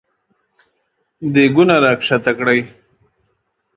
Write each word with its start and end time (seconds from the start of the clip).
دېګونه 1.33 1.75
راکښته 1.83 2.31
کړی! 2.37 2.59